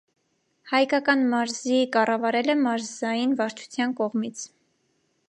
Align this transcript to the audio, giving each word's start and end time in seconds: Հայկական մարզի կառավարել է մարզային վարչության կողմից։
Հայկական 0.69 1.19
մարզի 1.33 1.77
կառավարել 1.97 2.51
է 2.53 2.57
մարզային 2.63 3.37
վարչության 3.43 3.95
կողմից։ 4.01 4.47